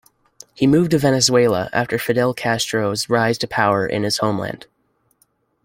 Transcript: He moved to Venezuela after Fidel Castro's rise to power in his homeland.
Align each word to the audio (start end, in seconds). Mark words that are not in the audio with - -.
He 0.55 0.65
moved 0.65 0.89
to 0.89 0.97
Venezuela 0.97 1.69
after 1.73 1.99
Fidel 1.99 2.33
Castro's 2.33 3.07
rise 3.07 3.37
to 3.37 3.47
power 3.47 3.85
in 3.85 4.01
his 4.01 4.17
homeland. 4.17 4.65